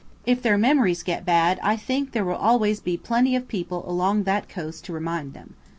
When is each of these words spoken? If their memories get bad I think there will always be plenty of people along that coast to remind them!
If 0.25 0.41
their 0.41 0.57
memories 0.57 1.03
get 1.03 1.25
bad 1.27 1.59
I 1.61 1.75
think 1.75 2.11
there 2.11 2.25
will 2.25 2.33
always 2.33 2.79
be 2.79 2.97
plenty 2.97 3.35
of 3.35 3.47
people 3.47 3.87
along 3.87 4.23
that 4.23 4.49
coast 4.49 4.83
to 4.85 4.93
remind 4.93 5.35
them! 5.35 5.53